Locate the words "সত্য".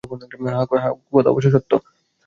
1.51-1.71